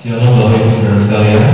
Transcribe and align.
Shalom 0.00 0.32
Bapak 0.32 0.64
Ibu 0.64 0.72
Saudara 0.80 0.96
sekalian. 1.04 1.44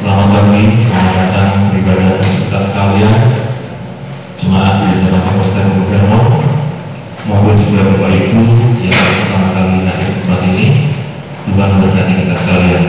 Selamat 0.00 0.28
pagi, 0.40 0.72
selamat 0.88 1.12
datang 1.20 1.68
beribadah 1.68 2.16
kita 2.16 2.60
sekalian 2.64 3.16
Jemaat 4.40 4.88
di 4.88 4.96
Jalan 4.96 5.20
Kapolsek 5.20 5.68
Bogor. 5.68 6.24
Maupun 7.28 7.60
juga 7.60 7.92
Bapak 7.92 8.08
Ibu 8.08 8.40
yang 8.80 9.04
pertama 9.04 9.48
kali 9.52 9.84
hadir 9.84 10.00
di 10.00 10.16
tempat 10.16 10.40
ini 10.48 10.66
Tuhan 11.44 11.68
memberkati 11.76 12.12
kita 12.24 12.34
sekalian. 12.40 12.84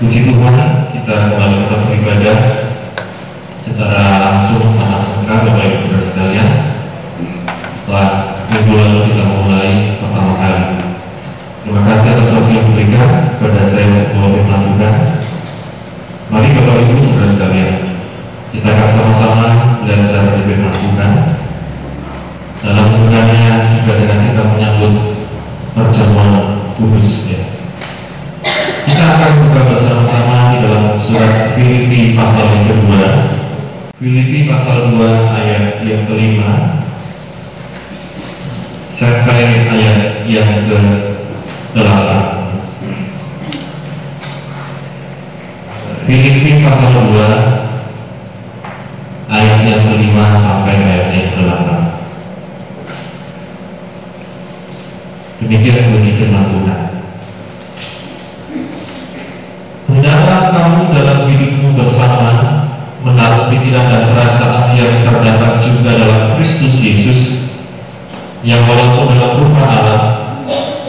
Puji 0.00 0.18
Tuhan, 0.32 0.56
kita 0.96 1.14
kembali 1.28 1.54
tetap 1.68 1.80
beribadah 1.84 2.38
secara 3.68 4.00
langsung 4.16 4.80
tatap 4.80 5.20
muka 5.20 5.34
Bapak 5.44 5.64
Ibu 5.68 5.76
Saudara 5.76 6.04
sekalian. 6.08 6.48
Setelah 7.84 8.08
minggu 8.48 8.72
lalu 8.80 8.98
kita 9.12 9.22
mulai 9.28 9.68
pertama 10.00 10.32
kali 10.40 10.81
Terima 11.62 11.78
kasih 11.86 12.08
atas 12.10 12.34
waktu 12.34 12.50
yang 12.58 12.66
diberikan 12.74 13.38
kepada 13.38 13.62
saya 13.70 14.10
untuk 14.18 14.34
firman 14.34 14.60
Tuhan. 14.66 14.94
Mari 16.26 16.48
Bapak 16.58 16.74
Ibu 16.82 16.94
Saudara 17.06 17.28
sekalian, 17.38 17.72
kita 18.50 18.66
akan 18.66 18.88
sama-sama 18.90 19.48
belajar 19.86 20.26
dari 20.26 20.42
firman 20.42 20.74
Tuhan. 20.74 21.12
Dalam 22.66 22.86
hubungannya 22.90 23.78
juga 23.78 23.92
dengan 23.94 24.18
kita 24.26 24.42
menyambut 24.42 24.94
perjamuan 25.78 26.30
kudus 26.74 27.30
ya. 27.30 27.42
Kita 28.82 29.04
akan 29.14 29.30
buka 29.46 29.60
bersama-sama 29.70 30.58
di 30.58 30.66
dalam 30.66 30.98
surat 30.98 31.54
Filipi 31.54 32.18
pasal 32.18 32.58
yang 32.58 32.64
kedua. 32.74 33.06
Filipi 34.02 34.50
pasal 34.50 34.98
2 34.98 34.98
ayat 35.38 35.86
yang 35.86 36.10
kelima 36.10 36.82
sampai 38.98 39.62
ayat 39.70 40.26
yang 40.26 40.66
ke 40.66 41.11
delapan. 41.72 42.20
Filipi 46.02 46.60
pasal 46.60 46.92
2 46.92 47.72
ayat 49.32 49.58
yang 49.64 49.82
kelima 49.88 50.36
sampai 50.36 50.76
ayat 50.76 51.08
yang 51.16 51.28
ke-8. 51.32 51.68
Demikian 55.42 55.90
bunyi 55.90 56.12
firman 56.20 56.44
Tuhan. 56.52 56.80
Hendaklah 59.90 60.40
kamu 60.54 60.80
dalam 60.94 61.18
hidupmu 61.26 61.68
bersama 61.74 62.30
menaruh 63.02 63.50
pikiran 63.50 63.90
dan 63.90 64.02
perasaan 64.14 64.78
yang 64.78 65.02
terdapat 65.02 65.58
juga 65.64 65.90
dalam 65.98 66.38
Kristus 66.38 66.78
Yesus 66.78 67.20
yang 68.46 68.66
walaupun 68.66 69.18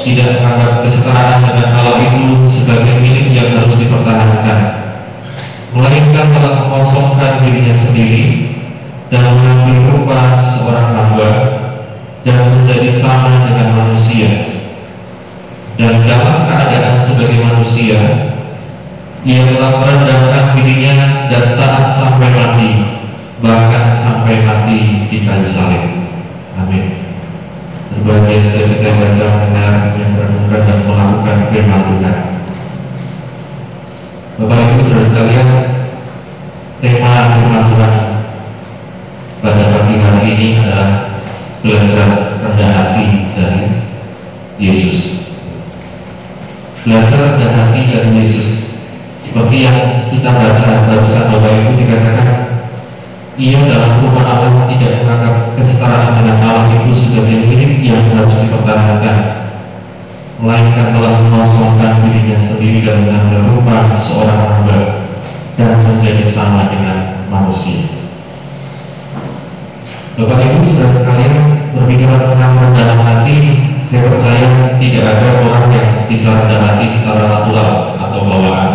tidak 0.03 0.43
menganggap 0.43 0.83
kesetaraan 0.83 1.39
dengan 1.47 1.67
Allah 1.79 1.97
itu 2.03 2.43
sebagai 2.51 2.99
milik 2.99 3.31
yang 3.31 3.55
harus 3.55 3.79
dipertahankan, 3.79 4.59
melainkan 5.71 6.27
telah 6.35 6.53
mengosongkan 6.67 7.41
dirinya 7.41 7.75
sendiri 7.79 8.23
dan 9.07 9.23
mengambil 9.31 9.77
rupa 9.95 10.43
seorang 10.43 10.87
hamba 10.91 11.29
dan 12.27 12.35
menjadi 12.51 12.89
sama 12.99 13.47
dengan 13.47 13.67
manusia. 13.79 14.29
Dan 15.73 16.05
dalam 16.05 16.45
keadaan 16.51 17.01
sebagai 17.01 17.39
manusia, 17.41 17.97
ia 19.23 19.41
telah 19.49 19.71
merendahkan 19.81 20.53
dirinya 20.53 20.95
dan 21.31 21.57
taat 21.57 21.95
sampai 21.97 22.29
mati, 22.29 22.71
bahkan 23.41 23.97
sampai 24.03 24.43
mati 24.45 25.09
di 25.09 25.17
kayu 25.25 25.47
salib. 25.49 25.83
Amin. 26.59 27.12
Saya 27.93 28.65
kita 28.65 28.89
baca 28.89 29.25
mendengar 29.37 29.93
yang 30.01 30.17
merenungkan 30.17 30.61
dan 30.65 30.79
melakukan 30.89 31.37
firman 31.53 31.81
Tuhan. 31.85 32.17
Bapak 34.33 34.57
Ibu 34.57 34.81
saudara 34.81 35.05
sekalian, 35.13 35.49
tema 36.81 37.37
firman 37.37 37.63
Tuhan 37.69 37.93
pada 39.45 39.63
pagi 39.69 39.95
hari 40.01 40.21
ini 40.33 40.47
adalah 40.57 40.89
belajar 41.61 42.09
rendah 42.41 42.71
hati 42.73 43.07
dari 43.37 43.63
Yesus. 44.57 44.99
Belajar 46.83 47.37
rendah 47.37 47.51
hati 47.55 47.79
dari 47.87 48.09
Yesus. 48.25 48.49
Seperti 49.21 49.69
yang 49.69 50.09
kita 50.09 50.33
baca 50.33 50.69
barusan 50.89 51.25
Bapak 51.29 51.51
Ibu 51.61 51.71
dikatakan 51.77 52.42
ia 53.33 53.65
dalam 53.65 54.05
rumah 54.05 54.25
Allah 54.29 54.69
tidak 54.69 55.01
menganggap 55.01 55.57
kesetaraan 55.57 56.21
dengan 56.21 56.37
Allah 56.45 56.69
itu 56.85 56.93
sebagai 56.93 57.49
milik 57.49 57.81
yang 57.81 58.13
harus 58.13 58.37
dipertahankan 58.45 59.17
melainkan 60.43 60.91
telah 60.93 61.13
mengosongkan 61.23 62.03
dirinya 62.03 62.37
sendiri 62.37 62.83
dan 62.83 63.07
mengambil 63.07 63.41
rupa 63.57 63.95
seorang 63.95 64.37
hamba 64.43 64.79
dan 65.55 65.81
menjadi 65.87 66.27
sama 66.29 66.67
dengan 66.67 67.25
manusia. 67.31 67.87
Bapak 70.13 70.45
Ibu 70.45 70.69
saudara 70.69 70.93
sekalian 70.93 71.35
berbicara 71.73 72.21
tentang 72.21 72.53
rendah 72.59 73.01
hati, 73.01 73.37
saya 73.89 74.01
percaya 74.13 74.45
tidak 74.77 75.03
ada 75.09 75.27
orang 75.41 75.65
yang 75.73 75.89
bisa 76.05 76.29
rendah 76.29 76.59
hati 76.59 76.85
secara 77.01 77.23
natural 77.25 77.97
atau 77.97 78.19
bawaan. 78.21 78.71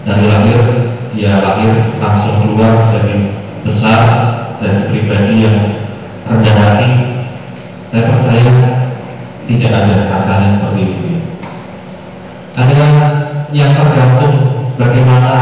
Dari 0.00 0.24
lahir 0.24 0.79
dia 1.16 1.42
lahir 1.42 1.74
langsung 1.98 2.44
keluar 2.46 2.90
dari 2.94 3.34
besar 3.66 4.02
dan 4.62 4.88
pribadi 4.88 5.46
yang 5.46 5.58
rendah 6.26 6.56
hati. 6.56 6.90
Saya 7.90 8.06
percaya 8.06 8.52
tidak 9.50 9.70
ada 9.74 9.94
rasanya 10.06 10.48
seperti 10.54 10.82
itu 10.86 11.10
ada 12.60 12.74
yang 13.54 13.72
tergantung 13.74 14.36
bagaimana 14.76 15.32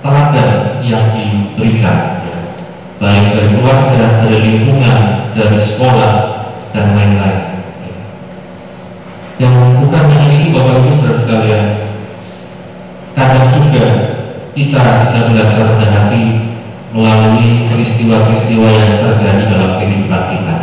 teladan 0.00 0.80
yang 0.84 1.04
diberikan. 1.16 2.22
Baik 2.96 3.36
dari 3.36 3.48
keluarga, 3.52 4.24
dari 4.24 4.38
lingkungan, 4.40 5.00
dari 5.36 5.58
sekolah 5.60 6.12
dan 6.72 6.96
lain-lain. 6.96 7.44
Yang 9.36 9.52
bukan 9.84 10.04
hanya 10.16 10.28
itu 10.32 10.48
Bapak 10.56 10.80
Ibu 10.80 10.90
saudara 10.96 11.20
sekalian. 11.20 11.64
Kadang 13.12 13.52
juga 13.52 13.84
kita 14.56 15.04
bisa 15.04 15.28
belajar 15.28 15.76
hati 15.76 16.48
melalui 16.96 17.68
peristiwa-peristiwa 17.68 18.68
yang 18.72 18.92
terjadi 19.04 19.42
dalam 19.52 19.76
kehidupan 19.76 20.22
kita. 20.32 20.56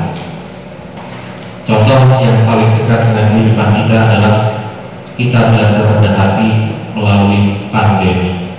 Contoh 1.69 2.01
yang 2.17 2.41
paling 2.49 2.73
dekat 2.73 2.99
dengan 3.05 3.25
kehidupan 3.29 3.69
kita 3.77 3.95
adalah 3.95 4.35
kita 5.13 5.39
belajar 5.53 5.85
hati 6.17 6.49
melalui 6.97 7.69
pandemi. 7.69 8.49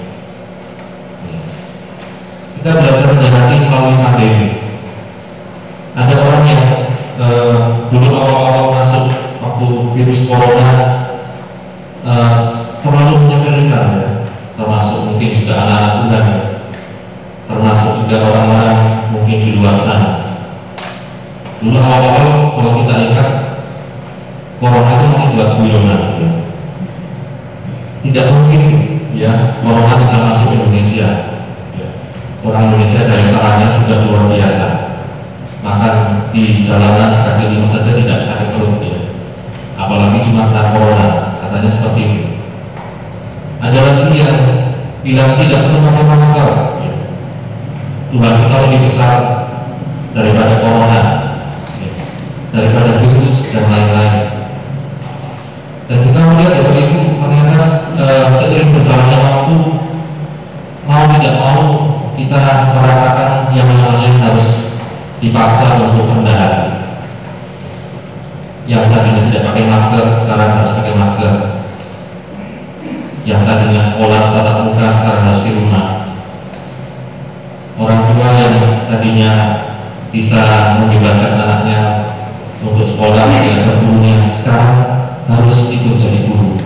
Kita 2.62 2.70
belajar 2.78 3.10
hati 3.18 3.56
melalui 3.58 3.96
pandemi. 3.98 4.48
Ada 5.98 6.14
orang 6.14 6.44
yang 6.46 6.62
eh, 7.18 7.58
dulu 7.90 8.06
awal-awal 8.14 8.78
masuk 8.78 9.06
waktu 9.42 9.66
virus 9.98 10.30
corona 10.30 10.70
eh, 12.06 12.38
terlalu 12.86 13.14
menyepelekan 13.26 14.03
termasuk 14.54 14.98
mungkin 15.10 15.30
juga 15.42 15.54
anak-anak 15.58 15.94
muda 16.06 16.20
termasuk 17.50 17.92
juga 18.06 18.16
orang-orang 18.22 18.78
mungkin 19.10 19.38
di 19.42 19.50
luar 19.58 19.76
sana 19.82 20.10
dulu 21.58 21.78
awal-awal 21.80 22.28
kalau 22.54 22.70
kita 22.82 22.94
ingat 23.10 23.28
corona 24.62 24.90
itu 24.94 25.06
masih 25.10 25.28
buat 25.34 25.50
guyonan 25.58 26.00
ya. 26.22 26.30
tidak 28.06 28.26
mungkin 28.30 28.62
ya 29.18 29.32
corona 29.60 29.94
bisa 29.98 30.16
masuk 30.22 30.48
Indonesia 30.54 31.08
ya. 31.74 31.88
orang 32.46 32.70
Indonesia 32.70 33.00
dari 33.10 33.34
tangannya 33.34 33.68
sudah 33.82 33.96
luar 34.06 34.24
biasa 34.30 34.66
maka 35.64 35.88
di 36.30 36.68
jalanan 36.68 37.24
kaki 37.24 37.58
lima 37.58 37.66
saja 37.72 37.90
tidak 37.90 38.28
sakit 38.28 38.48
perut 38.54 38.78
ya. 38.84 39.00
apalagi 39.74 40.22
cuma 40.30 40.52
karena 40.54 40.70
corona 40.70 41.08
katanya 41.42 41.70
seperti 41.74 42.00
itu 42.06 42.43
ada 43.62 43.78
lagi 43.78 44.06
yang 44.18 44.38
bilang 45.04 45.36
tidak 45.38 45.60
perlu 45.68 45.78
pakai 45.84 46.04
masker. 46.08 46.48
Ya. 46.80 46.92
Tuhan 48.10 48.32
kita 48.40 48.56
lebih 48.66 48.80
besar 48.88 49.16
daripada 50.16 50.54
corona, 50.64 51.00
ya. 51.78 51.90
daripada 52.56 52.90
virus 53.04 53.52
dan 53.52 53.64
lain-lain. 53.68 54.16
Dan 55.84 55.98
kita 56.08 56.18
melihat 56.24 56.52
Bapak 56.64 56.80
Ibu 56.80 57.00
ternyata 57.20 57.66
e, 58.00 58.04
seiring 58.40 58.70
berjalannya 58.72 59.18
waktu 59.20 59.56
mau 60.88 61.04
tidak 61.12 61.34
mau 61.36 61.60
kita 62.16 62.40
merasakan 62.72 63.52
yang 63.52 63.68
namanya 63.68 64.10
harus 64.24 64.72
dipaksa 65.20 65.84
untuk 65.84 66.08
rendah 66.08 66.36
hati. 66.40 66.70
Yang 68.64 68.96
tadinya 68.96 69.22
tidak 69.28 69.42
pakai 69.52 69.64
masker 69.68 70.04
sekarang 70.24 70.50
harus 70.56 70.72
pakai 70.72 70.94
masker 70.96 71.53
yang 73.24 73.40
tadinya 73.48 73.80
sekolah 73.88 74.36
tatap 74.36 74.68
muka 74.68 74.86
sekarang 75.00 75.22
harus 75.32 75.42
di 75.48 75.52
rumah. 75.56 75.86
Orang 77.80 78.12
tua 78.12 78.28
yang 78.36 78.54
tadinya 78.92 79.32
bisa 80.12 80.40
membebaskan 80.78 81.32
anaknya 81.40 81.80
untuk 82.60 82.84
sekolah 82.84 83.24
tidak 83.32 83.64
sebelumnya 83.64 84.28
sekarang 84.36 84.72
harus 85.24 85.56
ikut 85.72 85.96
jadi 85.96 86.20
guru. 86.28 86.60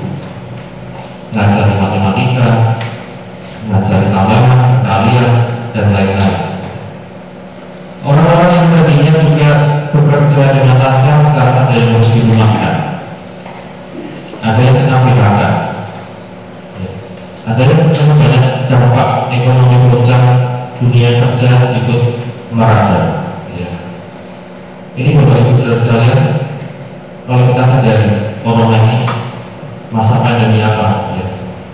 Ngajar 1.30 1.78
matematika 1.78 2.48
ngajar 3.68 4.00
alam, 4.10 4.44
kalian 4.82 5.28
dan 5.76 5.86
lain-lain. 5.92 6.40
Orang-orang 8.02 8.50
yang 8.50 8.66
tadinya 8.72 9.12
juga 9.20 9.50
bekerja 9.92 10.44
dengan 10.56 10.76
lancar 10.80 11.16
sekarang 11.28 11.56
ada 11.68 11.74
yang 11.76 11.90
harus 11.94 12.10
dirumahkan. 12.16 12.74
Ada 14.38 14.60
yang 14.64 14.74
kena 14.80 14.96
PHK 15.04 15.40
Ya. 17.48 17.56
Ada 17.56 17.62
yang 17.64 17.88
kena 17.88 18.14
banyak 18.20 18.44
dampak 18.68 19.08
ekonomi 19.32 19.76
goncang, 19.88 20.24
dunia 20.84 21.16
kerja 21.16 21.50
ikut 21.80 22.00
merada. 22.52 23.32
Ya. 23.56 23.72
Ini 25.00 25.16
Bapak 25.16 25.40
Ibu 25.40 25.52
Saudara 25.56 25.76
sekalian, 25.80 26.20
kalau 27.28 27.44
kita 27.48 27.62
sadari 27.64 28.08
corona 28.44 28.76
ini 28.88 29.04
masa 29.92 30.20
pandemi 30.24 30.64
apa 30.64 31.16
ya 31.16 31.26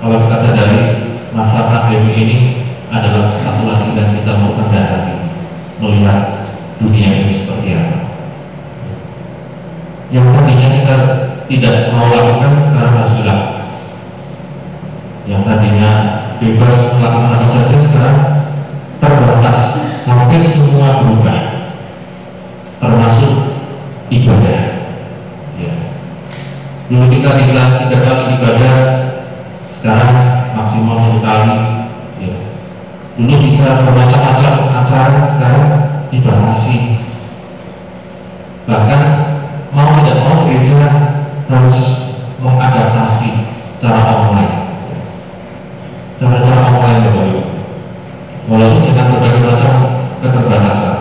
kalau 0.02 0.26
kita 0.26 0.36
sadari 0.42 0.80
masa 1.30 1.70
pandemi 1.70 2.10
ini 2.14 2.36
adalah 2.90 3.38
satu 3.38 3.62
lagi 3.70 3.94
dan 3.94 4.18
kita 4.18 4.34
mau 4.38 4.58
kendali 4.58 5.14
melihat 5.78 6.50
dunia 6.82 7.06
ini 7.22 7.34
seperti 7.38 7.78
apa 7.78 7.98
yang 10.10 10.26
tadinya 10.30 10.68
kita 10.74 10.96
tidak 11.46 11.94
mau 11.94 12.10
lakukan 12.10 12.58
sekarang 12.66 12.94
harus 12.98 13.14
dilakukan 13.18 13.53
yang 15.24 15.42
tadinya 15.44 15.90
bebas 16.38 17.00
melakukan 17.00 17.34
apa 17.40 17.46
saja 17.48 17.76
sekarang 17.80 18.18
terbatas 19.00 19.58
hampir 20.04 20.42
semua 20.44 21.00
berubah 21.00 21.38
termasuk 22.80 23.32
ibadah 24.12 24.74
Dulu 26.84 27.08
kita 27.08 27.40
bisa 27.40 27.80
tiga 27.80 27.96
kali 28.04 28.36
ibadah, 28.36 28.76
sekarang 29.80 30.12
maksimal 30.52 31.00
satu 31.00 31.20
kali. 31.24 31.56
Ya. 32.20 32.36
Dulu 33.16 33.34
bisa 33.40 33.80
bermacam-macam 33.80 34.52
acara, 34.84 35.20
sekarang 35.32 35.64
dibatasi. 36.12 36.76
Bahkan 38.68 39.00
mau 39.72 39.96
tidak 39.96 40.16
mau 40.28 40.44
gereja 40.44 40.80
harus 41.48 41.80
mengadaptasi 42.44 43.30
cara 43.80 44.20
online. 44.20 44.56
Cara-cara 46.20 46.68
online 46.68 47.00
Bapak 47.08 47.24
Ibu. 47.32 47.42
Walaupun 48.44 48.82
dengan 48.92 49.08
berbagai 49.08 49.40
macam 49.40 49.74
keterbatasan. 50.20 50.96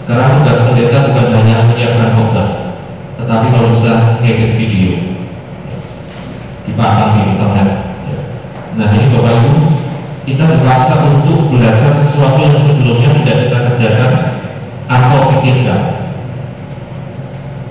Sekarang 0.00 0.40
tugas 0.40 0.64
pendeta 0.64 1.12
bukan 1.12 1.26
hanya 1.36 1.68
menyiapkan 1.68 2.16
khotbah, 2.16 2.62
tetapi 3.22 3.46
kalau 3.54 3.70
bisa 3.78 4.18
ngedit 4.18 4.58
video 4.58 4.98
dipasang 6.66 7.10
di 7.14 7.22
internet 7.38 7.70
nah 8.74 8.88
ini 8.90 9.14
Bapak 9.14 9.32
Ibu 9.38 9.52
kita 10.26 10.42
dipaksa 10.58 10.94
untuk 11.32 12.04
sesuatu 12.04 12.38
yang 12.44 12.56
sebelumnya 12.60 13.10
tidak 13.22 13.36
kita 13.48 13.58
kerjakan 13.72 14.12
atau 14.86 15.18
pikirkan 15.32 15.80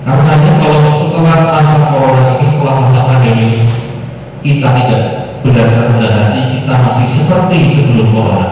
karena 0.02 0.34
kalau 0.58 0.90
setelah 0.98 1.36
masa 1.46 1.76
corona 1.94 2.22
ini 2.42 2.46
setelah 2.50 2.74
masa 2.82 3.00
pandemi 3.06 3.48
kita 4.42 4.68
tidak 4.82 5.02
belajar 5.46 5.94
hati 5.94 6.42
kita 6.58 6.72
masih 6.74 7.06
seperti 7.14 7.56
sebelum 7.70 8.10
corona 8.10 8.48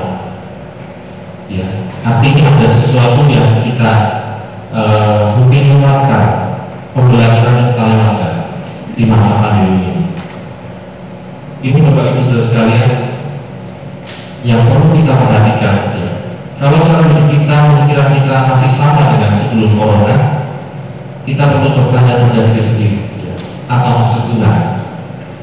ya 1.51 1.67
artinya 2.07 2.55
ada 2.55 2.69
sesuatu 2.79 3.27
yang 3.27 3.67
kita 3.67 3.93
uh, 4.71 5.35
mungkin 5.37 5.63
menguatkan 5.75 6.25
pembelajaran 6.95 7.55
yang 7.59 7.71
kalian 7.75 7.99
lakukan 7.99 8.35
di 8.95 9.05
masa 9.07 9.33
pandemi 9.43 9.79
ini. 9.85 10.05
Ini 11.61 11.79
Bapak 11.85 12.17
Ibu 12.17 12.21
Saudara 12.25 12.45
sekalian 12.49 12.91
kita 15.11 15.27
perhatikan. 15.27 15.77
Kalau 16.61 16.87
cara 16.87 17.03
hidup 17.09 17.27
kita, 17.27 17.57
mengira 17.73 18.05
kita 18.15 18.37
masih 18.47 18.71
sama 18.79 19.17
dengan 19.17 19.33
sebelum 19.35 19.75
corona, 19.75 20.17
kita 21.27 21.43
perlu 21.51 21.69
bertanya 21.75 22.23
pada 22.31 22.47
diri 22.53 22.63
sendiri, 22.63 22.99
apa 23.67 23.89
maksud 24.07 24.31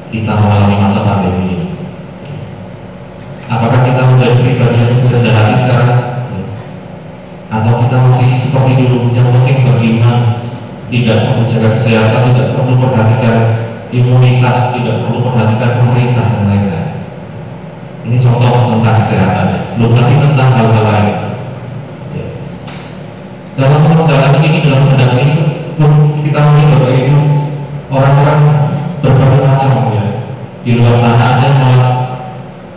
kita 0.08 0.32
mengalami 0.32 0.76
masa 0.80 1.04
pandemi 1.04 1.42
ini? 1.52 1.66
Apakah 3.48 3.84
kita 3.84 4.08
menjadi 4.08 4.40
pribadi 4.40 4.76
yang 4.80 5.36
hati 5.36 5.54
sekarang? 5.60 5.92
Atau 7.48 7.72
kita 7.84 7.96
masih 8.08 8.28
seperti 8.44 8.72
dulu 8.88 9.12
yang 9.12 9.28
penting 9.32 9.68
beriman, 9.68 10.16
tidak 10.88 11.18
menjaga 11.36 11.68
kesehatan, 11.76 12.32
tidak 12.32 12.56
perlu 12.56 12.72
perhatikan 12.80 13.36
imunitas, 13.92 14.72
tidak 14.76 15.04
perlu 15.04 15.28
perhatikan 15.28 15.70
pemerintah 15.80 16.24
dan 16.28 16.44
lain-lain. 16.44 16.77
Ini 18.08 18.16
contoh 18.24 18.72
tentang 18.72 19.04
kesehatan, 19.04 19.76
belum 19.76 19.92
lagi 19.92 20.16
tentang 20.16 20.48
hal-hal 20.56 20.80
lain. 20.80 21.16
Ya. 22.16 22.26
Dalam 23.60 23.84
perjalanan 23.84 24.40
ini, 24.40 24.64
dalam 24.64 24.88
perjalanan 24.88 25.20
ini 25.28 25.36
pun 25.76 25.92
kita 26.24 26.40
melihat 26.40 26.88
Ibu 26.88 27.20
orang-orang 27.92 28.40
berbagai 29.04 29.44
macam 29.44 29.92
ya. 29.92 30.04
Di 30.64 30.70
luar 30.80 30.96
sana 30.96 31.36
ada 31.36 31.44
yang 31.52 31.60
malah 31.60 31.92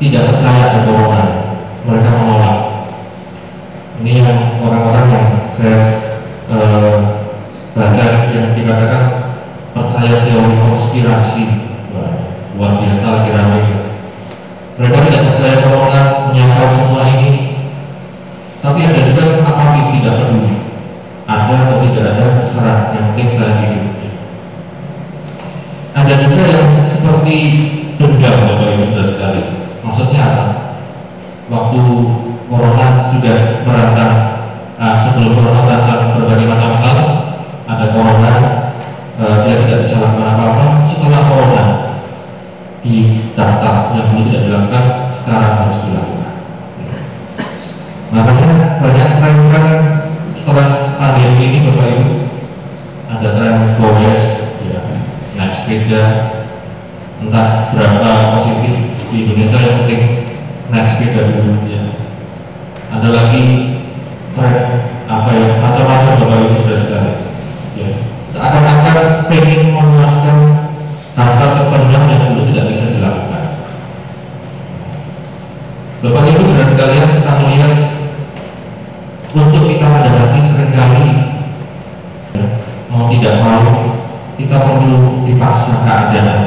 tidak 0.03 0.35
percaya 0.35 0.63
ada 0.67 0.79
corona, 0.83 1.23
mereka 1.87 2.09
menolak. 2.11 2.59
Ini 4.03 4.11
yang 4.19 4.39
orang-orang 4.67 5.05
yang 5.15 5.27
saya 5.55 5.79
eh, 6.51 6.95
baca 7.71 8.05
yang 8.35 8.51
dikatakan 8.51 9.03
percaya 9.71 10.27
teori 10.27 10.59
konspirasi 10.59 11.71
luar 12.59 12.83
biasa 12.83 13.05
lagi 13.07 13.29
ramai 13.31 13.80
mereka 14.81 14.97
tidak 15.05 15.23
percaya 15.29 15.55
corona 15.61 16.01
menyangkal 16.33 16.73
semua 16.73 17.05
ini. 17.05 17.53
Tapi 18.65 18.79
ada 18.81 19.01
juga 19.05 19.45
apatis 19.45 19.85
tidak 19.93 20.25
peduli 20.25 20.57
ada 21.29 21.53
atau 21.69 21.77
tidak 21.85 22.05
ada 22.17 22.23
terserah. 22.41 22.79
Yang 22.97 23.05
penting 23.13 23.29
saya 23.37 23.53
hidup. 23.61 23.85
Ada 25.91 26.13
juga 26.25 26.43
yang 26.49 26.67
seperti 26.89 27.35
dendam 28.01 28.35
Bapak 28.41 28.73
Ibu 28.73 28.83
sudah 28.89 29.05
sekali 29.13 29.41
maksudnya 29.85 30.21
apa? 30.25 30.45
Waktu 31.51 31.81
corona 32.49 32.87
sudah 33.13 33.37
merancang 33.67 34.13
uh, 34.81 34.95
sebelum 35.05 35.37
corona 35.37 35.61
merancang 35.61 36.01
berbagai 36.17 36.47
macam 36.49 36.73
hal 36.81 36.97
ada 37.69 37.85
corona 37.93 38.33
uh, 39.19 39.35
dia 39.45 39.61
tidak 39.67 39.79
bisa 39.85 39.95
lakukan 39.99 40.25
apa-apa 40.25 40.65
setelah 40.89 41.21
corona 41.27 41.63
daftar 43.61 43.93
yang 43.93 44.07
dulu 44.09 44.21
tidak 44.27 44.41
dilakukan 44.49 44.85
sekarang 45.21 45.53
harus 45.61 45.79
dilakukan. 45.85 46.33
Makanya 48.11 48.49
banyak 48.83 49.07
tren-tren 49.21 49.69
setelah 50.35 50.67
pandemi 50.99 51.43
ini 51.47 51.59
Bapak 51.69 51.87
Ibu. 51.95 52.07
Ada 53.11 53.27
tren 53.37 53.55
goes 53.79 54.25
ya, 54.67 54.79
naik 55.39 55.53
sepeda. 55.63 56.03
Entah 57.21 57.69
berapa 57.71 58.35
positif 58.35 58.73
di 59.13 59.15
Indonesia 59.23 59.57
yang 59.61 59.75
penting 59.85 60.01
naik 60.73 60.87
sepeda 60.97 61.21
dulu 61.29 61.69
ya. 61.69 61.83
ada 62.91 63.07
lagi 63.07 63.70
keadaan. 85.61 86.11
Keadaan 86.11 86.40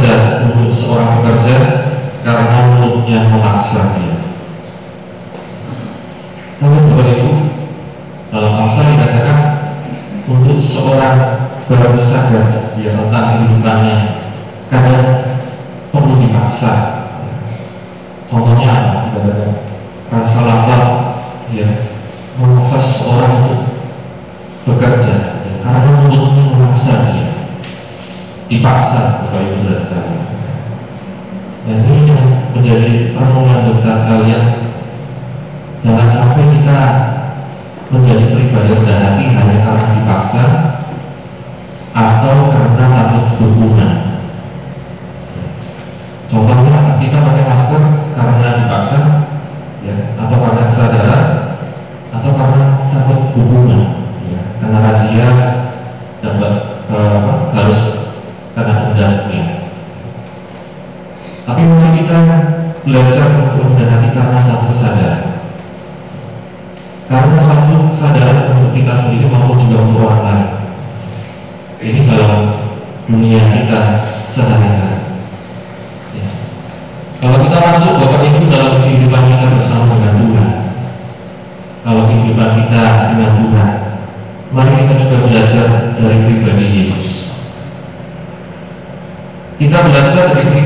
bekerja 0.00 0.48
untuk 0.48 0.72
seorang 0.72 1.20
pekerja 1.20 1.56
karena 2.24 2.72
mulutnya 2.72 3.28
memaksa 3.28 4.00
dia. 4.00 4.16
Namun 6.60 6.88
Bapak 6.92 7.08
Ibu, 7.20 7.32
dalam 8.32 8.52
pasal 8.56 8.84
dikatakan 8.96 9.38
untuk 10.24 10.56
seorang 10.56 11.16
baru 11.68 12.00
sadar 12.00 12.72
dia 12.80 12.96
tentang 12.96 13.24
kehidupannya 13.36 13.96
kadang 14.72 15.04
perlu 15.92 16.12
dipaksa. 16.16 16.72
Contohnya 18.32 18.72
apa? 18.72 19.20
Rasa 20.10 20.40
lapar, 20.42 20.82
ya, 21.52 21.68
memaksa 22.40 22.78
seseorang 22.80 23.32
untuk 23.44 23.60
bekerja, 24.64 25.44
ya, 25.44 25.54
karena 25.60 26.08
mulutnya 26.08 26.44
memaksa 26.50 26.94
dia 27.12 27.29
dipaksa 28.50 29.22
Bapak 29.22 29.40
Ibu 29.46 29.54
Saudara 29.62 29.78
sekalian. 29.86 30.22
Dan 31.70 31.78
ini 31.86 32.00
menjadi 32.50 32.90
renungan 33.14 33.60
kita 33.70 33.92
sekalian. 34.02 34.44
Jangan 35.80 36.08
sampai 36.10 36.44
kita 36.58 36.78
menjadi 37.94 38.24
pribadi 38.34 38.70
rendah 38.74 38.98
hati 38.98 39.24
hanya 39.30 39.56
karena 39.62 39.86
dipaksa 39.94 40.44
atau 41.94 42.34
karena 42.50 42.84
takut 42.90 43.24
berguna. 43.38 43.88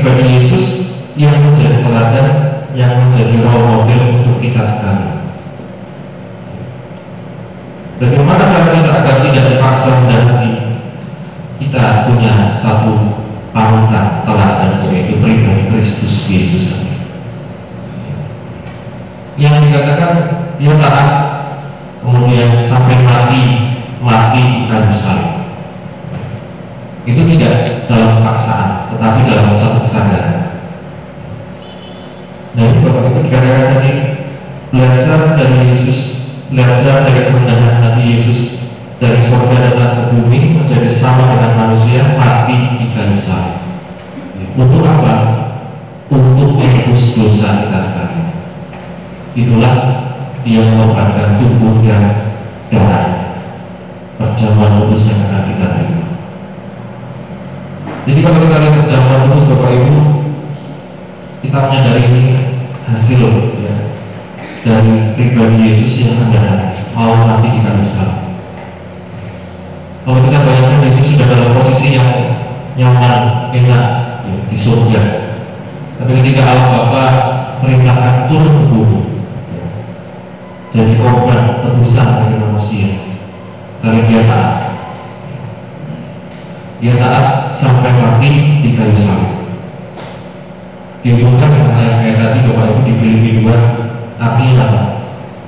Pribadi 0.05 0.37
Yesus 0.37 0.65
yang 1.17 1.41
menjadi 1.41 1.81
teladan, 1.81 2.27
yang 2.77 2.93
menjadi 3.09 3.41
role 3.41 3.65
model 3.73 4.21
untuk 4.21 4.37
kita 4.37 4.61
sekali. 4.61 5.17
Bagaimana 7.97 8.43
cara 8.45 8.69
kita 8.69 8.91
agar 9.01 9.15
tidak 9.25 9.45
dipaksa 9.49 9.91
dan 10.05 10.25
kita 11.57 12.05
punya 12.05 12.53
satu 12.61 13.17
panutan 13.49 14.21
teladan 14.29 14.85
yaitu 14.93 15.17
pribadi 15.17 15.73
Kristus 15.73 16.29
Yesus. 16.29 16.85
Yang 19.41 19.73
dikatakan 19.73 20.13
dia 20.61 20.77
taat 20.77 21.09
kemudian 22.05 22.61
sampai 22.61 23.01
mati 23.01 23.43
mati 24.05 24.43
di 24.43 24.63
kayu 24.69 25.27
itu 27.05 27.21
tidak 27.37 27.85
dalam 27.85 28.25
paksaan, 28.25 28.74
tetapi 28.93 29.19
dalam 29.25 29.55
satu 29.57 29.77
kesadaran. 29.87 30.45
Nah 32.55 32.63
ini 32.71 32.79
Bapak 32.83 33.03
Ibu 33.11 33.19
dikatakan 33.27 33.63
tadi 33.75 33.91
belajar 34.71 35.19
dari 35.35 35.55
Yesus, 35.71 35.99
belajar 36.51 36.95
dari 37.07 37.21
kerendahan 37.27 37.73
hati 37.83 38.03
Yesus 38.15 38.39
dari 38.99 39.19
surga 39.19 39.55
datang 39.59 39.91
ke 39.91 40.03
bumi 40.15 40.39
menjadi 40.55 40.87
sama 40.87 41.35
dengan 41.35 41.51
manusia 41.67 42.15
mati 42.15 42.55
di 42.79 42.85
kayu 42.95 43.17
salib. 43.19 43.59
Untuk 44.55 44.87
apa? 44.87 45.15
Untuk 46.07 46.55
menebus 46.55 47.17
dosa 47.19 47.65
kita 47.65 47.79
sekalian. 47.91 48.27
Itulah 49.35 49.75
dia 50.47 50.63
mengorbankan 50.63 51.43
tubuh 51.43 51.83
yang 51.83 52.05
darah 52.71 53.35
perjamuan 54.15 54.79
kudus 54.85 55.11
yang 55.11 55.19
akan 55.27 55.41
kita 55.51 55.67
terima. 55.75 56.04
Jadi 58.05 58.19
kalau 58.21 58.37
kita 58.37 58.61
lihat 58.61 58.73
perjalanan 58.77 59.33
terus 59.33 59.49
Bapak 59.49 59.69
Ibu, 59.73 59.97
kita 61.41 61.57
menyadari 61.57 62.01
ini 62.05 62.23
hasil 62.85 63.21
ya, 63.65 63.75
dari 64.61 64.93
pribadi 65.17 65.57
Yesus 65.73 66.05
yang 66.05 66.21
ada 66.29 66.69
mau 66.93 67.17
nanti 67.25 67.49
kita 67.49 67.81
bisa. 67.81 68.05
Kalau 70.05 70.21
kita 70.21 70.37
bayangkan 70.37 70.85
Yesus 70.85 71.17
sudah 71.17 71.25
dalam 71.33 71.57
posisi 71.57 71.97
yang 71.97 72.09
nyaman, 72.77 73.49
enak 73.57 73.85
ya, 74.21 74.35
di 74.53 74.57
surga. 74.57 75.01
Tapi 75.97 76.11
ketika 76.21 76.45
Allah 76.45 76.67
Bapa 76.69 77.05
perintahkan 77.65 78.29
turun 78.29 78.53
ke 78.53 78.63
bumi, 78.69 79.01
ya, 79.49 79.65
jadi 80.77 80.93
korban 81.01 81.57
tebusan 81.65 82.07
dari 82.21 82.35
manusia, 82.37 83.01
kali 83.81 84.05
dia 84.05 84.29
taat. 84.29 84.64
Dia 86.83 86.93
taat 86.99 87.55
sampai 87.55 87.91
mati 87.95 88.31
di 88.59 88.75
kayu 88.75 88.95
salib. 88.99 89.31
Dihubungkan 91.05 91.49
dengan 91.53 91.71
ayat-ayat 91.77 92.17
tadi 92.17 92.39
Bapak 92.49 92.83
Ibu 92.83 93.03
di 93.23 93.31
2 93.45 94.19
artinya 94.19 94.53
apa? 94.67 94.81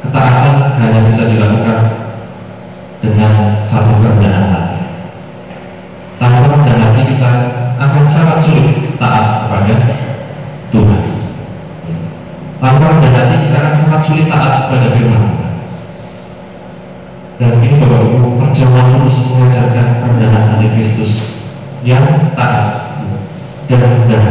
Ketaatan 0.05 0.55
hanya 0.79 0.99
bisa 1.09 1.27
dilakukan 1.27 1.79
dengan 3.03 3.33
satu 3.67 3.91
kerendahan 3.99 4.46
Kristus 20.87 21.19
yang 21.83 22.31
taat 22.31 22.95
dan 23.67 23.83
mudah. 23.99 24.23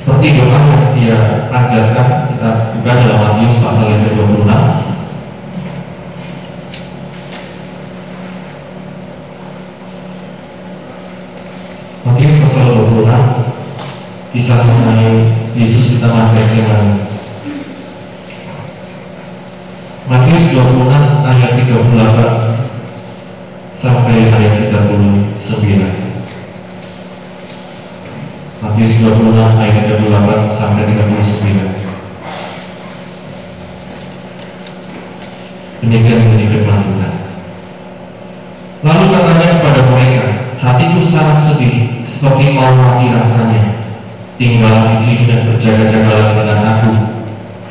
Seperti 0.00 0.40
doa 0.40 0.56
yang 0.56 0.84
dia 0.96 1.18
ajarkan 1.52 2.08
kita 2.32 2.50
buka 2.72 2.92
dalam 3.04 3.20
Matius 3.20 3.60
pasal 3.60 3.92
yang 3.92 4.08
ke-26 4.08 4.48
Matius 12.08 12.34
pasal 12.40 12.64
26 12.96 14.32
kisah 14.32 14.64
mengenai 14.64 15.12
Yesus 15.60 15.92
di 15.92 15.96
taman 16.00 16.32
Getsemani. 16.32 17.04
Matius 20.08 20.56
26 20.56 20.88
ayat 21.28 21.52
38 21.60 22.45
sampai 23.80 24.32
ayat 24.32 24.72
39. 24.72 25.36
Matius 28.64 28.94
26 29.04 29.36
ayat 29.36 29.84
38 30.00 30.56
sampai 30.56 30.82
39. 30.96 31.86
Demikian 35.86 36.18
menjadi 36.24 36.46
firman 36.50 36.82
Tuhan. 36.82 37.14
Lalu 38.82 39.04
katanya 39.12 39.48
kepada 39.60 39.80
mereka, 39.92 40.24
hatiku 40.58 40.98
sangat 41.04 41.38
sedih, 41.46 42.02
seperti 42.08 42.58
mau 42.58 42.74
mati 42.74 43.12
rasanya. 43.12 43.86
Tinggal 44.36 44.92
di 44.92 44.96
sini 45.00 45.22
dan 45.30 45.48
berjaga-jagalah 45.52 46.32
dengan 46.36 46.60
aku. 46.64 46.92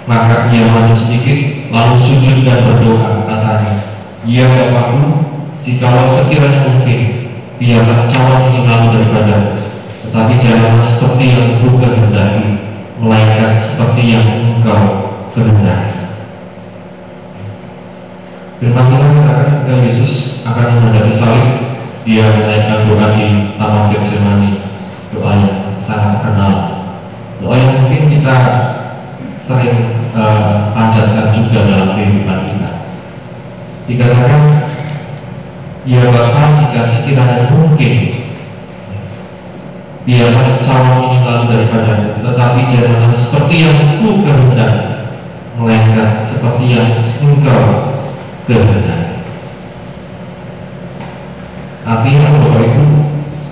Maka 0.05 0.53
ia 0.53 0.69
maju 0.69 0.93
sedikit, 0.93 1.69
lalu 1.73 1.97
sujud 1.97 2.45
dan 2.45 2.61
berdoa, 2.71 3.25
katanya, 3.25 3.73
Ya 4.25 4.45
Bapakku, 4.47 5.34
Jikalau 5.65 6.05
sekiranya 6.05 6.61
mungkin 6.69 7.25
biarlah 7.57 8.05
cawan 8.05 8.53
ini 8.53 8.69
lalu 8.69 8.87
daripada. 9.01 9.35
Tetapi 10.05 10.33
jangan 10.37 10.77
seperti 10.77 11.33
yang 11.33 11.57
engkau 11.57 11.81
kehendaki 11.81 12.45
melainkan 13.01 13.57
seperti 13.57 14.13
yang 14.13 14.25
engkau 14.29 15.09
kehendaki. 15.33 16.05
Firman 18.61 18.85
Tuhan 18.93 19.09
katakan 19.17 19.47
ketika 19.65 19.73
Yesus 19.89 20.11
akan 20.45 20.65
menghadapi 20.77 21.13
salib. 21.17 21.49
Dia 22.05 22.29
menaikkan 22.29 22.85
doa 22.85 23.17
di 23.17 23.57
Taman 23.57 23.89
Getsemani. 23.89 24.61
Doa 25.17 25.31
yang 25.33 25.81
sangat 25.81 26.21
terkenal. 26.21 26.53
Doa 27.41 27.55
yang 27.57 27.73
mungkin 27.81 28.13
kita 28.13 28.35
sering 29.49 29.77
uh, 30.13 30.69
panjatkan 30.77 31.33
juga 31.33 31.65
dalam 31.65 31.97
kehidupan 31.97 32.39
kita. 32.53 32.69
Dikatakan 33.89 34.41
Ya 35.85 36.01
Bapak 36.09 36.57
jika 36.57 36.81
sekiranya 36.89 37.53
mungkin 37.53 38.25
biarlah 40.05 40.61
calon 40.61 40.97
ini 41.13 41.17
lalu 41.21 41.43
daripada 41.49 41.93
tetapi 42.21 42.61
janganlah 42.73 43.13
seperti 43.13 43.55
yang 43.65 43.77
ku 44.01 44.21
kehendaki 44.21 44.95
melainkan 45.61 46.25
seperti 46.25 46.73
yang 46.73 46.89
engkau 47.21 47.95
kehendaki. 48.49 49.15
Artinya 51.85 52.33
Bapak 52.41 52.65
Ibu 52.65 52.85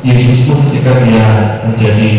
Yesus 0.03 0.49
pun 0.49 0.57
ketika 0.67 1.05
dia 1.05 1.25
menjadi 1.63 2.11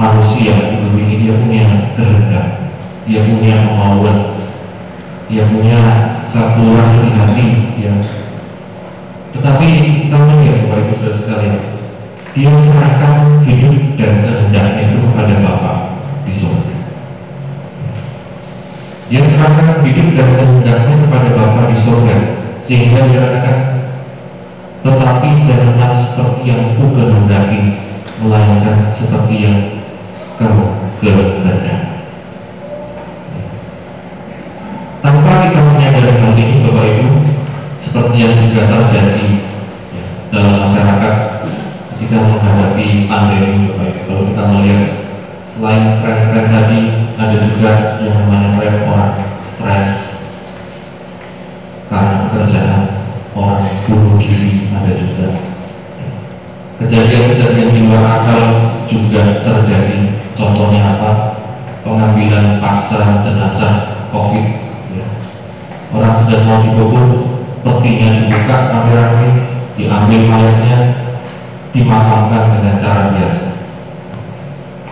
manusia 0.00 0.54
bumi 0.80 1.02
ini 1.04 1.14
dia 1.26 1.34
punya 1.36 1.64
kehendak. 1.98 2.46
Dia 3.04 3.20
punya 3.26 3.68
kemauan. 3.68 4.16
Dia 5.28 5.44
punya 5.50 5.78
satu 6.30 6.62
rasa 6.78 7.04
hati 7.10 7.46
ya. 7.82 7.92
Melihat 10.10 10.58
Bapak 10.66 10.78
Ibu 10.86 10.92
Saudara 10.98 11.16
sekalian 11.18 11.58
dia 12.30 12.52
serahkan 12.62 13.42
hidup 13.42 13.74
dan 13.98 14.12
kehendaknya 14.22 14.82
itu 14.86 14.96
kepada 15.02 15.34
Bapa 15.42 15.72
di 16.22 16.32
surga 16.32 16.74
dia 19.10 19.22
serahkan 19.26 19.82
hidup 19.82 20.08
dan 20.14 20.28
kehendaknya 20.38 20.94
kepada 21.02 21.28
Bapa 21.34 21.60
di 21.70 21.76
surga 21.78 22.16
sehingga 22.62 22.98
dia 23.10 23.18
katakan 23.18 23.58
tetapi 24.80 25.28
janganlah 25.44 25.92
seperti 25.92 26.40
yang 26.48 26.62
ku 26.80 26.88
kehendaki 26.96 27.76
melainkan 28.24 28.88
seperti 28.96 29.44
yang 29.44 29.58
kau 30.40 30.72
kehendaki. 31.00 31.74
Tanpa 35.00 35.32
kita 35.48 35.60
menyadari 35.64 36.12
hal 36.16 36.32
ini 36.36 36.54
Bapak 36.64 36.84
Ibu 36.96 37.08
seperti 37.80 38.16
yang 38.20 38.36
juga 38.36 38.62
terjadi 38.68 39.39
dalam 40.30 40.62
masyarakat 40.62 41.14
ketika 41.94 42.16
menghadapi 42.22 43.10
pandemi 43.10 43.66
Ibu 43.66 43.82
kalau 44.06 44.22
kita 44.30 44.42
melihat 44.46 44.84
selain 45.58 45.84
tren-tren 45.98 46.46
tadi 46.48 46.80
ada 47.18 47.36
juga 47.50 47.72
yang 47.98 48.14
namanya 48.24 48.48
tren 48.56 48.74
orang 48.86 49.12
stres 49.52 49.90
karena 51.90 52.30
pekerjaan 52.30 52.80
orang 53.34 53.66
bunuh 53.90 54.14
diri 54.22 54.70
ada 54.70 54.92
juga. 54.94 55.26
Kejadian-kejadian 56.80 57.76
di 57.76 57.80
luar 57.84 58.22
akal 58.22 58.42
juga 58.88 59.42
terjadi. 59.44 60.16
Contohnya 60.38 60.96
apa? 60.96 61.10
Pengambilan 61.84 62.62
paksa 62.62 63.20
jenazah 63.26 64.00
covid 64.14 64.46
ya. 64.94 65.06
orang 65.90 66.14
sedang 66.22 66.44
mau 66.46 66.60
dikubur 66.62 67.06
petinya 67.62 68.08
dibuka 68.14 68.56
rame-rame 68.68 69.49
diambil 69.74 70.20
mayatnya 70.26 70.76
dimakamkan 71.70 72.58
dengan 72.58 72.74
cara 72.82 73.02
biasa 73.14 73.46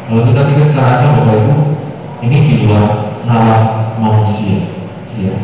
kalau 0.08 0.22
kita 0.24 0.40
pikir 0.52 0.64
secara 0.72 1.04
Bapak 1.14 1.36
Ibu 1.42 1.54
ini 2.24 2.38
di 2.46 2.54
luar 2.66 3.18
nalar 3.26 3.94
manusia 3.98 4.66
ya. 5.18 5.34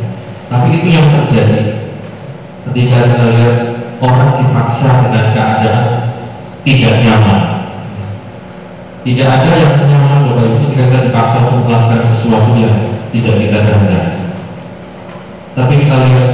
tapi 0.50 0.78
itu 0.78 0.88
yang 0.94 1.10
terjadi 1.10 1.84
ketika 2.70 2.96
kita 3.12 3.24
lihat 3.34 3.56
orang 4.00 4.30
dipaksa 4.40 4.88
dengan 5.04 5.26
keadaan 5.36 5.86
tidak 6.64 6.94
nyaman. 7.04 7.40
Tidak 9.04 9.28
ada 9.28 9.50
yang 9.52 9.84
nyaman 9.84 10.32
Bapak 10.32 10.44
Ibu 10.48 10.56
ketika 10.64 10.82
kita 10.88 10.98
dipaksa 11.12 11.36
untuk 11.44 11.68
melakukan 11.68 12.02
sesuatu 12.08 12.56
yang 12.56 12.76
tidak 13.12 13.36
kita 13.36 13.58
kehendaki. 13.68 14.22
Tapi 15.54 15.72
kita 15.76 15.94
lihat 16.08 16.30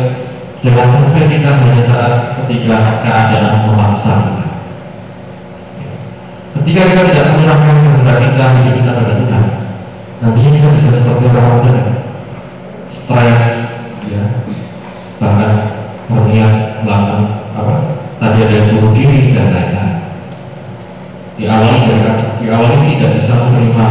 jangan 0.60 0.86
sampai 0.92 1.24
kita 1.28 1.50
hanya 1.56 1.84
ketika 2.36 2.76
keadaan 3.00 3.64
memaksa. 3.64 4.14
Ketika 6.60 6.80
kita 6.92 7.02
tidak 7.08 7.26
menyerahkan 7.32 7.76
kehendak 7.80 8.16
kita 8.20 8.44
hidup 8.60 8.74
kita 8.76 8.90
pada 8.92 9.12
Tuhan, 9.16 9.44
nantinya 10.20 10.50
kita 10.52 10.68
bisa 10.76 10.88
seperti 10.92 11.24
orang 11.32 11.64
lain, 11.64 11.86
stres, 12.92 13.42
ya, 14.12 14.22
bahkan 15.16 15.52
berniat 16.12 16.84
melakukan 16.84 17.22
apa? 17.56 17.74
Tadi 18.20 18.38
ada 18.44 18.52
yang 18.52 18.66
bunuh 18.76 18.92
diri 18.92 19.32
dan 19.32 19.48
lain-lain. 19.56 19.96
Di 21.40 21.48
awal 21.48 21.88
mereka 21.88 22.12
di 22.36 22.46
awal 22.52 22.68
ini 22.84 23.00
tidak 23.00 23.16
bisa 23.16 23.32
menerima 23.32 23.84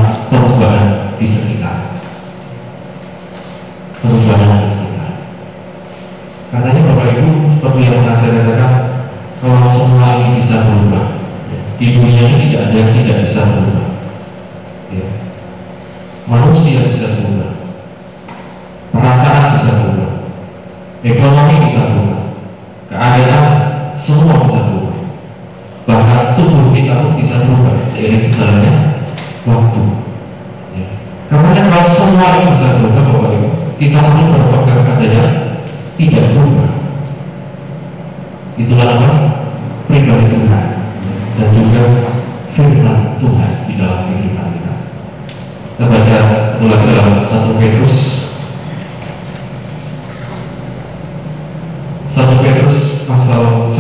di 11.80 11.88
dunia 11.96 12.24
ini 12.28 12.52
tidak 12.52 12.62
ada 12.70 12.76
yang 12.76 12.92
tidak 12.92 13.18
bisa 13.24 13.40
berubah 13.48 13.88
ya. 14.92 15.08
manusia 16.28 16.80
bisa 16.92 17.06
berubah 17.16 17.50
perasaan 18.92 19.56
bisa 19.56 19.72
berubah 19.80 20.20
ekonomi 21.04 21.56
bisa 21.64 21.80
berubah, 21.88 22.22
keadaan 22.92 23.46
semua 23.96 24.44
bisa 24.48 24.60
berubah. 24.68 24.98
Bahkan 25.88 26.24
tubuh 26.38 26.70
kita 26.76 26.94
pun 27.02 27.12
bisa 27.18 27.36
berubah 27.48 27.74
seiring 27.96 28.30
berjalannya 28.30 28.74
waktu. 29.48 29.82
Ya. 30.76 30.88
Karena 31.32 31.62
kalau 31.72 31.90
semua 31.96 32.28
ini 32.38 32.52
bisa 32.54 32.68
berubah, 32.78 33.04
Bapak 33.10 33.32
Ibu, 33.32 33.50
kita 33.80 33.98
perlu 34.04 34.24
berpegang 34.28 34.82
adanya 34.86 35.26
tidak 35.96 36.26
berubah. 36.36 36.70
Itulah 38.60 38.88
apa? 38.92 39.12
Pribadi 39.88 40.26
Tuhan 40.30 40.79
dan 41.40 41.50
juga 41.56 41.84
firman 42.52 43.16
Tuhan 43.24 43.52
di 43.72 43.74
dalam 43.80 44.12
kehidupan 44.12 44.48
kita. 44.60 44.74
Kita 45.80 45.86
baca 45.88 46.18
ulang 46.60 46.84
dalam 46.84 47.24
satu 47.32 47.56
Petrus. 47.56 48.28
1 52.20 52.44
Petrus 52.44 53.08
pasal 53.08 53.72
1 53.72 53.80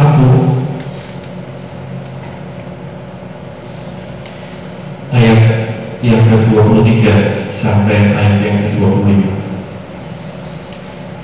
ayat 5.11 5.39
yang 5.99 6.23
ke-23 6.23 7.03
sampai 7.59 8.15
ayat 8.15 8.39
yang 8.39 8.57
ke-25 8.63 9.27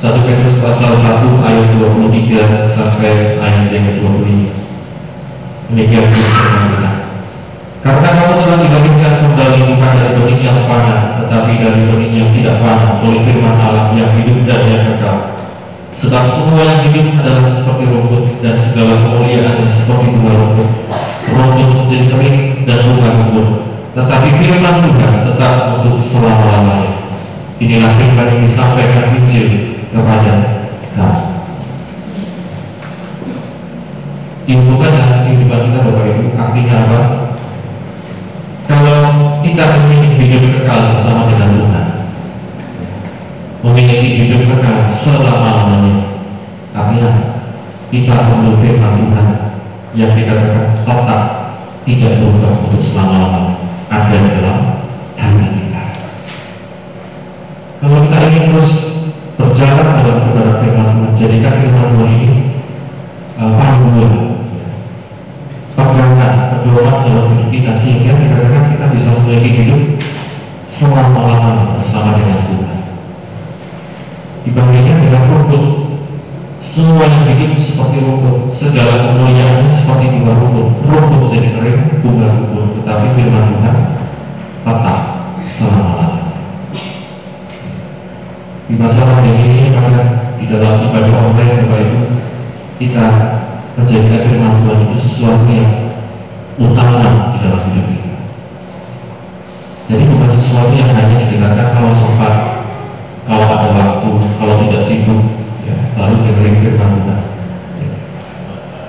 1 0.04 0.28
Petrus 0.28 0.60
pasal 0.60 0.91
1 1.00 1.48
ayat 1.48 1.67
23 1.80 2.76
sampai 2.76 3.39
ayat 3.39 3.71
yang 3.71 3.86
ke-25 3.95 4.75
Demikian 5.69 6.13
karena 7.86 8.17
kamu 8.17 8.34
telah 8.41 8.58
diberikan 8.65 9.13
kembali 9.21 9.60
bukan 9.62 9.91
dari 9.93 10.17
benih 10.17 10.41
yang 10.41 10.65
panah, 10.65 11.21
tetapi 11.21 11.54
dari 11.62 11.86
benih 11.86 12.12
yang 12.17 12.30
tidak 12.34 12.58
panah 12.58 12.97
oleh 12.97 13.21
firman 13.30 13.62
Allah 13.62 13.93
yang 13.93 14.10
hidup 14.17 14.41
dan 14.49 14.65
yang 14.65 14.82
kekal 14.89 15.38
Sebab 15.93 16.25
semua 16.34 16.65
yang 16.65 16.82
hidup 16.89 17.13
adalah 17.21 17.45
seperti 17.54 17.86
rumput 17.86 18.41
dan 18.41 18.58
segala 18.58 18.99
kemuliaan 19.06 19.69
seperti 19.69 20.17
bunga 20.17 20.34
rumput. 20.34 20.69
Rumput 21.30 21.67
menjadi 21.71 22.06
kering 22.10 22.38
dan 22.65 22.80
bunga 22.89 23.10
gugur. 23.21 23.47
Tetapi 23.95 24.28
firman 24.43 24.75
Tuhan 24.82 25.13
tetap 25.23 25.54
untuk 25.80 25.95
selama-lamanya. 26.04 26.99
Inilah 27.62 27.95
firman 28.01 28.28
yang 28.28 28.41
disampaikan 28.43 29.13
Injil 29.13 29.47
kepada 29.93 30.34
kamu. 30.99 31.25
Dibuka 34.46 34.94
dalam 34.94 35.26
kehidupan 35.26 35.60
kita 35.74 35.80
Bapak 35.82 36.06
Ibu 36.06 36.26
Artinya 36.38 36.76
apa? 36.86 37.00
Kalau 38.66 38.98
kita 39.42 39.64
ingin 39.90 40.14
hidup 40.22 40.42
kekal 40.42 40.98
bersama 40.98 41.30
dengan 41.30 41.50
Tuhan 41.54 41.86
memiliki 43.66 44.10
hidup 44.26 44.42
kekal 44.46 44.78
selama-lamanya. 44.94 46.06
Artinya 46.78 47.10
kita 47.90 48.14
perlu 48.14 48.58
firman 48.62 48.94
Tuhan 49.02 49.28
yang 49.98 50.12
dikatakan 50.14 50.66
tetap 50.86 51.22
tidak 51.86 52.12
berubah 52.22 52.52
untuk 52.66 52.82
selama-lamanya 52.82 53.55
kita 92.76 93.06
menjadikan 93.80 94.22
firman 94.28 94.54
Tuhan 94.64 94.80
itu 94.84 94.96
sesuatu 95.08 95.48
yang 95.48 95.72
utama 96.60 97.32
di 97.36 97.38
dalam 97.40 97.62
hidup 97.72 97.86
kita. 97.88 98.14
Jadi 99.86 100.04
bukan 100.12 100.30
sesuatu 100.36 100.74
yang 100.76 100.92
hanya 100.92 101.16
dikatakan 101.24 101.68
kalau 101.78 101.92
sempat, 101.96 102.34
kalau 103.28 103.48
ada 103.48 103.70
waktu, 103.72 104.10
kalau 104.40 104.56
tidak 104.66 104.82
sibuk, 104.84 105.22
ya, 105.64 105.76
baru 105.96 106.16
dengerin 106.20 106.56
firman 106.64 106.90
Tuhan. 107.00 107.22
Ya. 107.80 107.90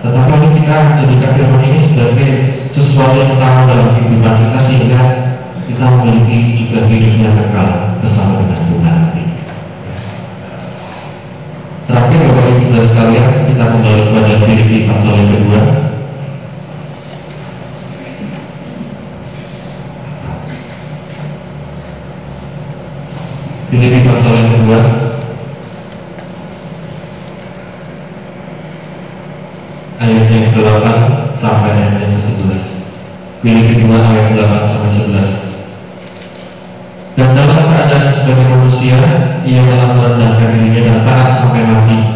Tetapi 0.03 0.47
kita 0.57 0.75
menjadikan 0.91 1.31
firman 1.35 1.63
ini 1.63 1.79
sebagai 1.87 2.31
sesuatu 2.75 3.15
yang 3.15 3.31
utama 3.39 3.71
dalam 3.71 3.87
kehidupan 3.95 4.35
kita 4.35 4.59
sehingga 4.67 5.01
kita 5.67 5.85
memiliki 5.99 6.39
juga 6.59 6.87
hidup 6.91 7.15
yang 7.19 7.35
kekal 7.39 7.69
bersama 8.03 8.43
dengan 8.43 8.63
Tuhan. 8.67 9.26
Saudara 12.77 12.93
sekalian, 12.93 13.49
kita 13.49 13.65
kembali 13.73 14.01
kepada 14.05 14.37
Filipi 14.37 14.85
pasal 14.85 15.17
yang 15.17 15.33
kedua. 15.33 15.61
Filipi 23.73 23.99
pasal 24.05 24.33
yang 24.37 24.61
kedua 24.61 24.79
ayat 29.97 30.25
yang 30.29 30.53
ke-8 30.53 30.87
sampai 31.41 31.81
ayat 31.81 31.97
yang 31.97 32.13
ke-11. 32.21 32.61
Filipi 33.41 33.89
2 33.89 33.97
ayat 33.97 34.37
8 34.37 34.69
sampai 34.69 34.91
11. 34.93 37.17
Dan 37.17 37.29
dalam 37.41 37.73
keadaan 37.73 38.13
sebagai 38.13 38.53
manusia, 38.53 39.01
ia 39.49 39.65
telah 39.65 39.97
merendahkan 39.97 40.49
dirinya 40.53 40.81
dan 40.85 40.99
taat 41.09 41.41
sampai 41.41 41.65
mati, 41.65 42.16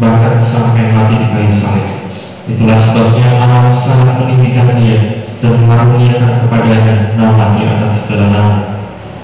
bahkan 0.00 0.40
sampai 0.40 0.90
mati 0.96 1.20
di 1.20 1.26
kayu 1.30 1.52
salib. 1.60 1.88
Itulah 2.48 2.78
sebabnya 2.80 3.36
Allah 3.36 3.70
sangat 3.70 4.24
meninggikan 4.24 4.74
dia 4.80 5.28
dan 5.38 5.60
mengaruniakan 5.60 6.44
kepadanya 6.44 7.14
nama 7.14 7.54
di 7.54 7.62
atas 7.68 8.04
segala 8.04 8.26
nama 8.32 8.56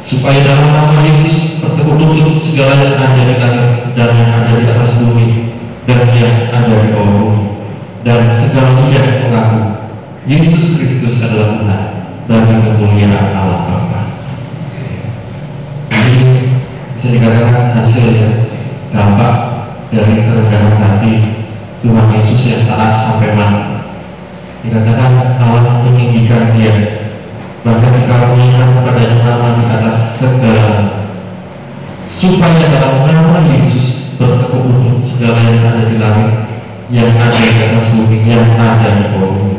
supaya 0.07 0.39
dalam 0.47 0.71
nama 0.71 1.03
Yesus 1.03 1.59
lutut 1.67 2.39
segala 2.39 2.79
yang 2.79 2.95
ada 2.95 3.23
di 3.27 3.35
langit 3.43 3.71
dan 3.99 4.11
yang 4.15 4.31
ada 4.39 4.53
di 4.55 4.65
atas 4.71 5.03
bumi 5.03 5.51
dan 5.83 6.07
yang 6.15 6.47
ada 6.55 6.75
di 6.79 6.89
bawah 6.95 7.11
bumi 7.11 7.43
dan 8.07 8.31
segala 8.31 8.87
yang 8.87 9.27
mengaku 9.27 9.61
Yesus 10.31 10.79
Kristus 10.79 11.23
adalah 11.27 11.59
Tuhan 11.59 11.83
bagi 12.27 12.55
kemuliaan 12.59 13.35
Allah 13.35 13.61
Bapa. 13.67 14.01
Ini 15.91 16.27
bisa 16.99 17.09
dikatakan 17.11 17.67
hasil 17.79 18.07
yang 18.15 18.35
dampak 18.91 19.56
dari 19.92 20.16
kerendahan 20.22 20.75
hati 20.79 21.14
Tuhan 21.83 22.07
Yesus 22.14 22.42
yang 22.51 22.62
taat 22.66 22.94
sampai 23.07 23.31
mati. 23.38 23.75
Dikatakan 24.66 25.38
Allah 25.38 25.87
meninggikan 25.87 26.57
dia. 26.59 26.75
Bahkan 27.62 27.90
dikaruniakan 27.99 28.68
kepada 28.79 29.03
nama 29.22 29.49
di 29.59 29.64
atas 29.66 29.96
segala 30.22 30.96
supaya 32.07 32.64
dalam 32.70 33.03
nama 33.05 33.42
Yesus 33.51 34.14
bertekuk 34.16 34.62
lutut 34.62 35.03
segala 35.03 35.42
yang 35.42 35.66
ada 35.66 35.83
di 35.90 35.96
langit 35.99 36.31
yang 36.94 37.11
ada 37.18 37.35
di 37.35 37.59
atas 37.59 37.90
bumi 37.90 38.22
yang 38.22 38.55
ada 38.55 38.88
di 38.94 39.05
bawah 39.11 39.59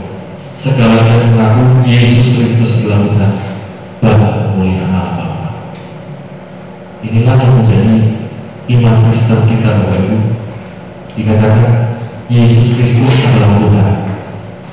segala 0.55 1.03
yang 1.05 1.35
mengaku 1.35 1.83
Yesus 1.85 2.33
Kristus 2.33 2.81
adalah 2.81 3.03
Tuhan 3.05 3.31
Bapa 4.01 4.27
kemuliaan 4.51 4.93
Allah. 4.93 5.53
Inilah 7.05 7.35
yang 7.37 7.53
menjadi 7.61 7.95
iman 8.67 8.95
Kristen 9.07 9.39
kita 9.47 9.69
Bapak 9.79 9.99
Ibu 10.03 10.17
dikatakan 11.15 11.73
Yesus 12.27 12.75
Kristus 12.75 13.15
adalah 13.23 13.55
Tuhan 13.63 13.87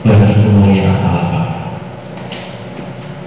bagi 0.03 0.35
kemuliaan 0.43 0.99
Allah 1.07 1.45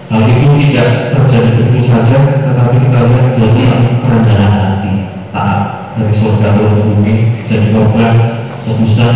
Hal 0.07 0.23
itu 0.23 0.47
tidak 0.71 1.11
terjadi 1.11 1.49
begitu 1.59 1.83
saja, 1.83 2.15
tetapi 2.23 2.79
kita 2.79 2.97
lihat 3.11 3.27
dari 3.35 3.59
satu 3.59 3.91
kerendahan 3.99 4.51
hati, 4.55 4.93
taat 5.35 5.91
dari 5.99 6.15
surga 6.15 6.47
ke 6.55 6.63
bumi, 6.79 7.43
jadi 7.51 7.75
korban, 7.75 8.15
tebusan, 8.63 9.15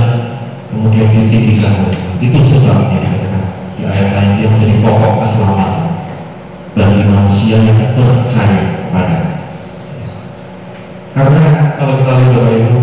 kemudian 0.67 1.07
ditinggikan. 1.15 1.95
Itu 2.19 2.43
sebabnya 2.43 3.07
di 3.79 3.87
ayat 3.87 4.09
lain 4.19 4.31
dia 4.43 4.47
menjadi 4.51 4.75
pokok 4.83 5.13
keselamatan 5.23 5.87
bagi 6.75 7.03
manusia 7.07 7.55
yang 7.63 7.79
percaya 7.95 8.59
kepada. 8.83 9.40
Karena 11.11 11.75
kalau 11.75 11.99
kita 11.99 12.11
lihat 12.15 12.31
Bapak 12.31 12.53
Ibu 12.55 12.79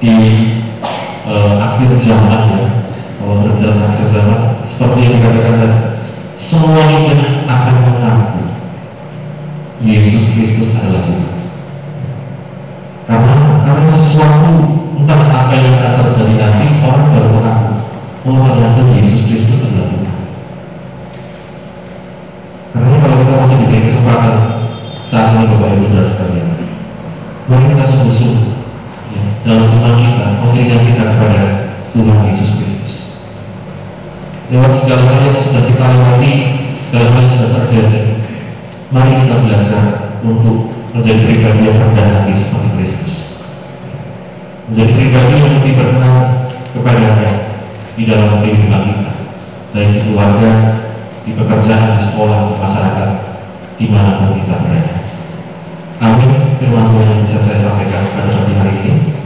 di 0.00 0.14
uh, 1.24 1.54
akhir 1.56 1.90
zaman 2.04 2.42
ya, 2.52 2.64
kalau 3.16 3.34
berjalan 3.48 3.80
akhir 3.80 4.06
zaman 4.12 4.40
seperti 4.68 4.98
yang 5.08 5.14
dikatakan 5.20 5.72
semuanya 6.36 7.16
akan 7.48 7.74
mengaku 7.88 8.44
Yesus 9.80 10.36
Kristus 10.36 10.76
adalah 10.76 11.08
Tuhan. 11.08 11.19
Lewat 34.70 34.86
segala 34.86 35.02
hal 35.10 35.18
yang 35.26 35.42
sudah 35.42 35.62
kita 35.66 35.82
lewati, 35.82 36.32
segala 36.70 37.06
hal 37.10 37.18
yang 37.26 37.32
sudah 37.34 37.50
terjadi. 37.58 38.00
Mari 38.94 39.12
kita 39.26 39.34
belajar 39.42 39.82
untuk 40.22 40.70
menjadi 40.94 41.22
pribadi 41.26 41.62
yang 41.66 41.78
rendah 41.82 42.06
hati 42.06 42.32
seperti 42.38 42.68
Kristus. 42.78 43.14
Menjadi 44.70 44.92
pribadi 44.94 45.32
yang 45.34 45.50
lebih 45.58 45.72
berkenan 45.74 46.16
kepadanya 46.70 47.34
di 47.98 48.02
dalam 48.06 48.38
kehidupan 48.46 48.82
kita, 48.86 49.10
baik 49.74 49.88
di 49.90 49.98
keluarga, 50.06 50.50
di 51.26 51.30
pekerjaan, 51.34 51.98
di 51.98 52.02
sekolah, 52.06 52.38
di 52.46 52.54
masyarakat, 52.62 53.10
di 53.74 53.86
mana 53.90 54.22
pun 54.22 54.38
kita 54.38 54.54
berada. 54.54 54.94
Amin. 55.98 56.30
Firman 56.62 56.94
Tuhan 56.94 57.06
yang 57.10 57.20
bisa 57.26 57.38
saya 57.42 57.58
sampaikan 57.58 58.06
pada 58.14 58.30
hari 58.38 58.74
ini. 58.86 59.18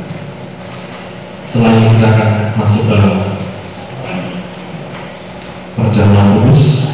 Setelah 1.52 1.70
ini 1.76 1.86
kita 2.00 2.06
akan 2.16 2.30
masuk 2.56 2.82
dalam 2.88 3.33
perjalanan 5.84 6.40
lurus. 6.40 6.88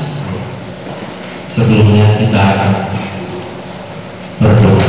Sebelumnya 1.54 2.18
kita 2.18 2.40
akan 2.40 2.72
berdoa 4.42 4.79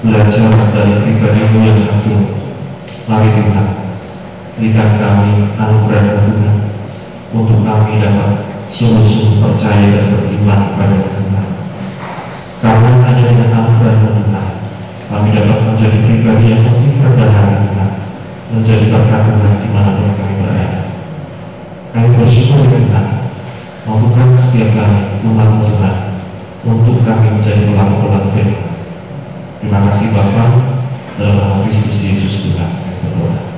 belajar 0.00 0.48
dari 0.72 0.94
pribadimu 1.04 1.58
yang 1.64 1.78
satu. 1.84 2.14
Mari 3.08 3.28
Tuhan 3.36 3.66
berikan 4.56 4.90
kami 5.00 5.30
anugerah 5.56 6.02
Tuhan 6.24 6.56
untuk 7.36 7.58
kami 7.64 8.00
dapat 8.00 8.30
sungguh-sungguh 8.70 9.40
percaya 9.42 9.86
dan 9.92 10.06
beriman 10.14 10.60
kepada 10.72 10.96
Tuhan. 11.04 11.46
Karena 12.60 12.90
hanya 13.04 13.22
dengan 13.24 13.48
anugerah 13.52 13.94
Tuhan 14.00 14.46
kami 15.10 15.28
dapat 15.34 15.58
menjadi 15.66 15.98
pribadi 16.06 16.44
yang 16.48 16.62
lebih 16.64 16.92
rendah 17.02 17.30
Tuhan 17.34 17.88
menjadi 18.50 18.84
berkat 18.88 19.20
Tuhan 19.26 19.52
di 19.58 19.68
mana 19.74 19.90
pun 19.98 20.12
kami 20.16 20.34
berada. 20.38 20.80
Kami 21.90 22.08
bersyukur 22.14 22.62
Tuhan 22.66 23.20
Mampukan 23.90 24.38
setiap 24.38 24.70
kami 24.76 25.24
umat 25.24 25.50
Tuhan 25.66 25.94
untuk 26.62 27.02
kami 27.02 27.26
menjadi 27.32 27.64
pelaku-pelaku 27.64 28.28
firman. 28.38 28.69
Terima 29.60 29.92
kasih 29.92 30.08
Bapak 30.16 30.56
dalam 31.20 31.36
nama 31.36 31.60
Kristus 31.68 32.00
Yesus 32.00 32.48
Tuhan. 32.48 33.49